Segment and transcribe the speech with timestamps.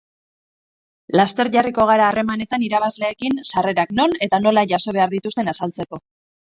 [1.19, 6.07] Laster jarriko gara harremanetan irabazleekin sarrerak non eta nola jaso behar dituzten azaltzeko.